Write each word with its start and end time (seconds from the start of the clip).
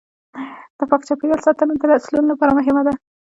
د 0.77 0.79
پاک 0.89 1.01
چاپیریال 1.07 1.41
ساتنه 1.45 1.73
د 1.81 1.83
نسلونو 1.91 2.27
لپاره 2.31 2.57
مهمه 2.59 2.81
ده. 2.87 2.93